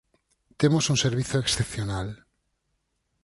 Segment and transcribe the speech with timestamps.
[0.59, 2.07] Temos un servizo excepcional.